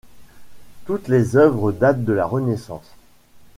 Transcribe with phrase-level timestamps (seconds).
[0.87, 2.91] Toutes les œuvres datent de la Renaissance.